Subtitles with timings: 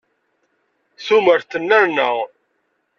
[1.05, 2.09] Tumert tennerna.